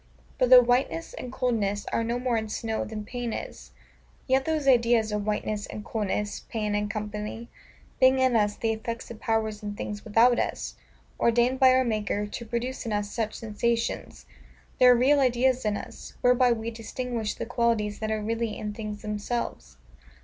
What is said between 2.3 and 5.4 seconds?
in snow than pain is; yet those ideas of